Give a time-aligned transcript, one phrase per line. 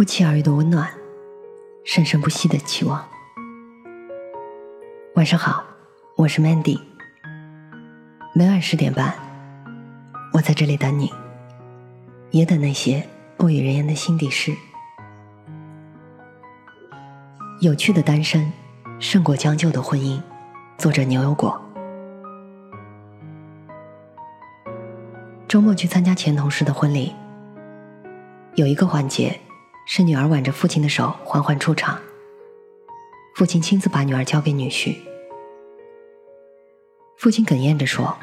[0.00, 0.88] 不期而遇的温暖，
[1.84, 3.06] 生生不息的期望。
[5.14, 5.62] 晚上好，
[6.16, 6.80] 我是 Mandy。
[8.32, 9.12] 每晚十点半，
[10.32, 11.12] 我在这里等你，
[12.30, 14.56] 也等那些不语人言的心底事。
[17.60, 18.50] 有趣的单身
[18.98, 20.18] 胜过将就的婚姻。
[20.78, 21.60] 作者牛油果。
[25.46, 27.14] 周末去参加前同事的婚礼，
[28.54, 29.38] 有一个环节
[29.86, 31.98] 是女儿挽着父亲的手缓缓出场，
[33.34, 34.96] 父亲亲自把女儿交给女婿。
[37.16, 38.16] 父亲哽咽着说：“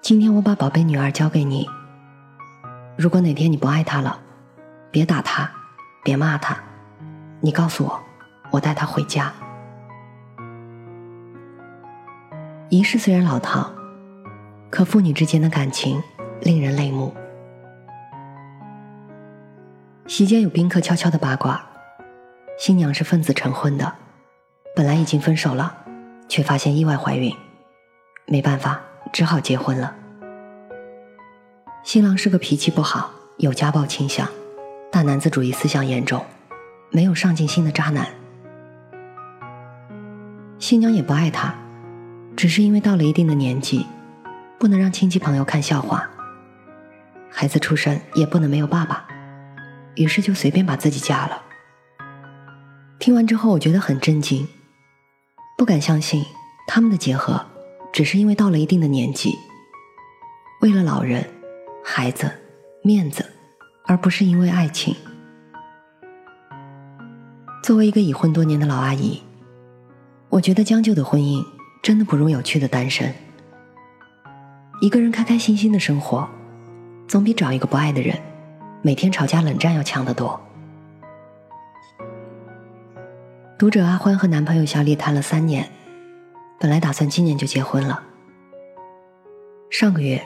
[0.00, 1.68] 今天我把宝贝女儿交给你，
[2.96, 4.20] 如果哪天你不爱她了，
[4.90, 5.50] 别打她，
[6.02, 6.56] 别骂她，
[7.40, 8.00] 你告诉我，
[8.50, 9.32] 我带她回家。”
[12.70, 13.70] 仪式虽然老套，
[14.70, 16.02] 可父女之间的感情
[16.40, 17.05] 令人泪目。
[20.16, 21.62] 席间有宾客悄悄的八卦，
[22.58, 23.92] 新娘是奉子成婚的，
[24.74, 25.76] 本来已经分手了，
[26.26, 27.36] 却发现意外怀孕，
[28.24, 28.80] 没办法，
[29.12, 29.94] 只好结婚了。
[31.84, 34.26] 新郎是个脾气不好、有家暴倾向、
[34.90, 36.24] 大男子主义思想严重、
[36.90, 38.08] 没有上进心的渣男。
[40.58, 41.54] 新娘也不爱他。
[42.34, 43.84] 只是因为到了一定的年纪，
[44.58, 46.08] 不能让亲戚朋友看笑话，
[47.30, 49.06] 孩子出生也不能没有爸爸，
[49.96, 51.42] 于是就随便把自己嫁了。
[52.98, 54.46] 听完之后，我觉得很震惊，
[55.58, 56.24] 不敢相信
[56.68, 57.44] 他们的结合
[57.92, 59.34] 只是因为到了一定的年纪，
[60.60, 61.28] 为了老人、
[61.84, 62.30] 孩子、
[62.82, 63.24] 面子，
[63.86, 64.94] 而不是因为爱情。
[67.62, 69.22] 作为一个已婚多年的老阿姨，
[70.28, 71.44] 我觉得将就的婚姻。
[71.82, 73.14] 真的不如有趣的单身。
[74.80, 76.28] 一个人开开心心的生活，
[77.06, 78.18] 总比找一个不爱的人，
[78.86, 80.40] 每天吵架冷战要强得多。
[83.58, 85.68] 读者阿欢和男朋友小李谈了三年，
[86.60, 88.00] 本来打算今年就结婚了。
[89.72, 90.24] 上个月，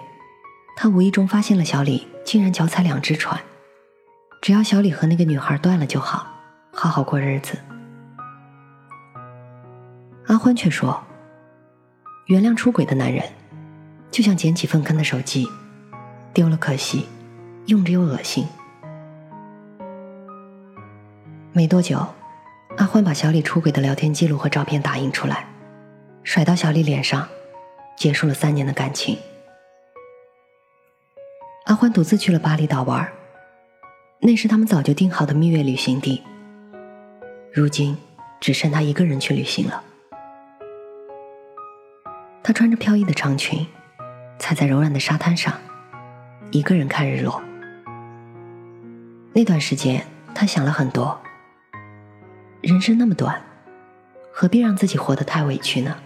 [0.77, 3.41] 他无意中发现了小李竟然脚踩两只船，
[4.43, 6.27] 只要小李和那个女孩断了就好，
[6.71, 7.57] 好好过日子。
[10.27, 11.03] 阿欢却说。
[12.27, 13.25] 原谅出轨的男人，
[14.11, 15.49] 就像捡起粪坑的手机，
[16.35, 17.07] 丢了可惜，
[17.67, 18.47] 用着又恶心。
[21.61, 21.99] 没多久，
[22.79, 25.47] 阿欢把小李出轨的聊天记录和照片打印出来，
[26.23, 27.29] 甩到小李脸上，
[27.99, 29.19] 结束了三年的感情。
[31.67, 33.07] 阿欢独自去了巴厘岛玩，
[34.21, 36.23] 那是他们早就定好的蜜月旅行地，
[37.53, 37.95] 如今
[38.41, 39.85] 只剩他一个人去旅行了。
[42.43, 43.67] 她穿着飘逸的长裙，
[44.39, 45.53] 踩在柔软的沙滩上，
[46.53, 47.43] 一个人看日落。
[49.35, 50.03] 那段时间，
[50.35, 51.21] 她想了很多。
[52.63, 53.41] 人生那么短，
[54.31, 55.97] 何必让自己活得太委屈呢？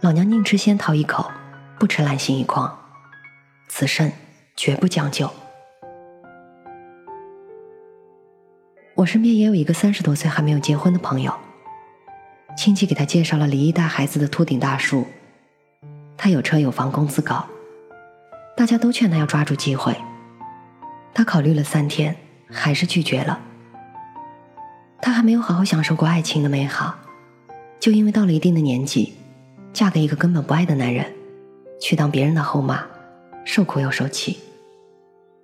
[0.00, 1.30] 老娘宁吃仙桃一口，
[1.78, 2.76] 不吃烂心一筐。
[3.68, 4.10] 此生
[4.56, 5.30] 绝不将就。
[8.96, 11.32] 我身边也有一个三十多岁还没有结婚的朋友，
[12.56, 15.06] 亲戚给他介绍了离异带孩子的秃顶大叔。
[16.16, 17.46] 他有车有房，工资高，
[18.56, 19.96] 大家都劝他要抓住机会。
[21.14, 22.16] 他考虑了三天，
[22.50, 23.40] 还是拒绝了。
[25.00, 26.94] 她还没有好好享受过爱情的美好，
[27.80, 29.14] 就因为到了一定的年纪，
[29.72, 31.12] 嫁给一个根本不爱的男人，
[31.80, 32.84] 去当别人的后妈，
[33.44, 34.38] 受苦又受气，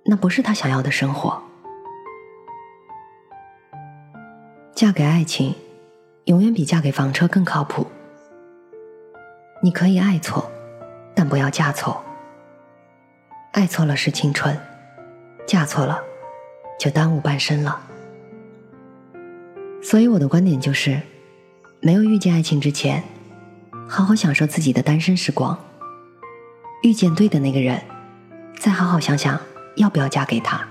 [0.05, 1.41] 那不是她想要的生活。
[4.73, 5.55] 嫁给爱情，
[6.25, 7.87] 永远比嫁给房车更靠谱。
[9.61, 10.51] 你可以爱错。
[11.17, 12.03] 但不要嫁错，
[13.53, 14.59] 爱错了是青春，
[15.47, 16.03] 嫁错了
[16.77, 17.79] 就耽误半生了。
[19.85, 20.99] 所以我的观点就是，
[21.79, 23.03] 没有遇见爱情之前，
[23.87, 25.55] 好好享受自己的单身时光；
[26.81, 27.79] 遇见对的那个人，
[28.57, 29.39] 再好好想想
[29.75, 30.67] 要不要嫁给他。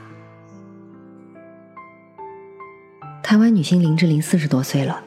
[3.23, 5.01] 台湾女星林志玲四十多岁了，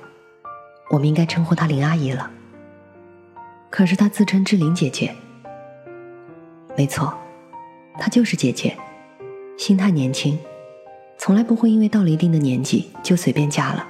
[0.89, 2.31] 我们应该称呼她林阿姨了。
[3.69, 5.13] 可是她自称志玲姐姐。
[6.77, 7.13] 没错，
[7.99, 8.77] 她就是姐姐，
[9.57, 10.39] 心态年轻，
[11.17, 13.85] 从来不会因为到了一定的年纪就随便嫁了。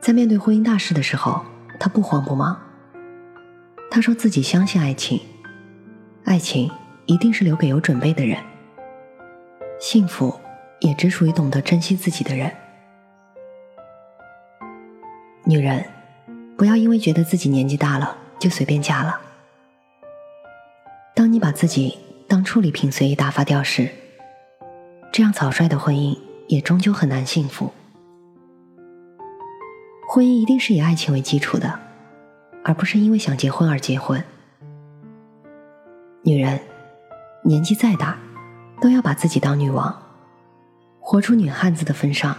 [0.00, 1.44] 在面对婚姻大事的时候，
[1.78, 2.58] 他不慌不忙。
[3.90, 5.20] 他说自己相信爱情，
[6.24, 6.70] 爱情
[7.06, 8.38] 一定是留给有准备的人，
[9.78, 10.34] 幸福
[10.80, 12.50] 也只属于懂得珍惜自己的人。
[15.44, 15.84] 女人，
[16.56, 19.20] 不要因为觉得自己年纪大了就随便嫁了。
[21.14, 23.90] 当你把自己当处理品随意打发掉时，
[25.12, 26.16] 这样草率的婚姻
[26.48, 27.72] 也终究很难幸福。
[30.20, 31.80] 婚姻一定是以爱情为基础的，
[32.62, 34.22] 而不是因为想结婚而结婚。
[36.20, 36.60] 女人
[37.42, 38.18] 年纪再大，
[38.82, 39.98] 都要把自己当女王，
[41.00, 42.36] 活出女汉子的份上，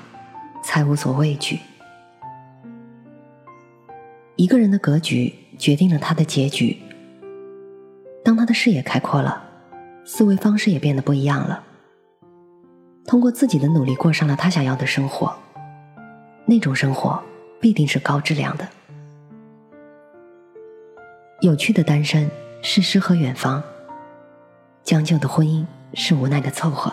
[0.63, 1.59] 才无所畏惧。
[4.35, 6.77] 一个人的格局决定了他的结局。
[8.23, 9.43] 当他的视野开阔了，
[10.05, 11.63] 思维方式也变得不一样了。
[13.07, 15.35] 通过自己的努力过上了他想要的生活，
[16.45, 17.19] 那种生活
[17.61, 18.67] 必定是高质量的。
[21.39, 22.29] 有趣的单身
[22.61, 23.63] 是诗和远方，
[24.83, 26.91] 将就的婚姻是无奈的凑合。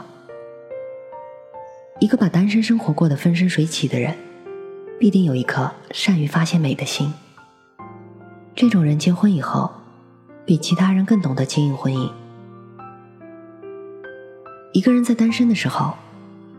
[1.99, 4.17] 一个把单身生活过得风生水起的人，
[5.01, 7.13] 必定有一颗善于发现美的心。
[8.55, 9.71] 这种人结婚以后，
[10.45, 12.11] 比其他人更懂得经营婚姻。
[14.73, 15.95] 一个人在单身的时候，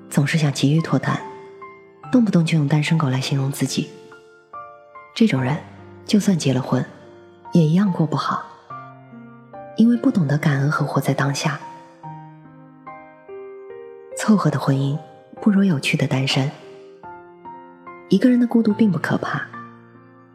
[0.10, 1.22] 总是想急于脱单，
[2.12, 3.90] 动不动就用单身狗来形容自己。
[5.14, 5.58] 这种人，
[6.06, 6.84] 就算结了婚，
[7.54, 8.44] 也一样过不好，
[9.78, 11.60] 因为不懂得感恩和活在当下。
[14.18, 14.98] 凑合的婚姻
[15.42, 16.50] 不如有趣的单身。
[18.10, 19.42] 一个人的孤独并不可怕，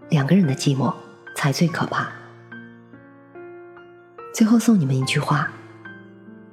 [0.08, 0.92] 两个人的寂寞。
[1.36, 2.08] 才最可怕。
[4.32, 5.50] 最后送你们一句话：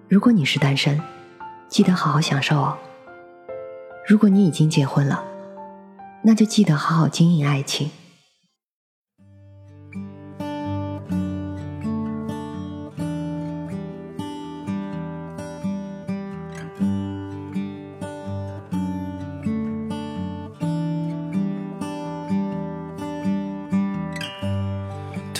[0.09, 0.99] 如果你是单身，
[1.69, 2.75] 记得好好享受哦；
[4.07, 5.23] 如果你已经结婚了，
[6.23, 7.91] 那就记得好好经营爱情。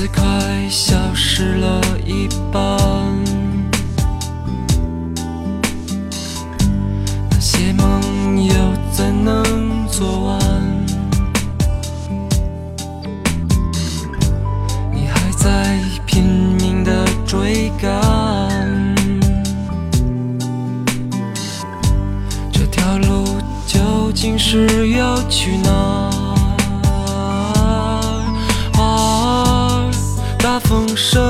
[0.00, 0.22] 此刻
[0.70, 2.62] 消失了一半，
[7.28, 8.54] 那些梦又
[8.92, 10.38] 怎能做完？
[14.94, 17.90] 你还在拼命的追赶。
[22.52, 23.24] 这条路
[23.66, 25.87] 究竟是要去哪？
[30.98, 31.27] 大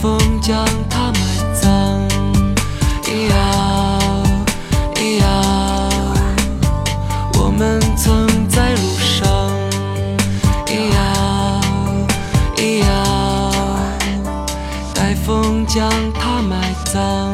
[0.00, 1.18] 风将它埋
[1.60, 1.68] 葬，
[3.04, 3.36] 一样
[4.96, 5.26] 一样，
[7.34, 9.50] 我们曾在路上，
[10.68, 10.98] 一样
[12.56, 12.86] 一样，
[14.94, 17.27] 待风将它埋葬。